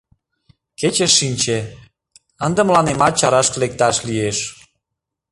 [0.79, 1.59] Кече шинче,
[2.45, 4.37] ынде мыланемат чарашке лекташ лиеш...